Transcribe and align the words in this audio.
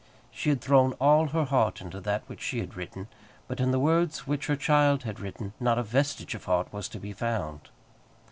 She 0.31 0.49
had 0.49 0.61
thrown 0.61 0.93
all 0.93 1.27
her 1.27 1.43
heart 1.45 1.79
into 1.79 2.01
that 2.01 2.23
which 2.25 2.41
she 2.41 2.57
had 2.59 2.75
written, 2.75 3.07
but 3.47 3.59
in 3.59 3.69
the 3.69 3.77
words 3.77 4.25
which 4.25 4.47
her 4.47 4.55
child 4.55 5.03
had 5.03 5.19
written 5.19 5.53
not 5.59 5.77
a 5.77 5.83
vestige 5.83 6.33
of 6.33 6.45
heart 6.45 6.73
was 6.73 6.89
to 6.89 6.99
be 6.99 7.13
found. 7.13 7.69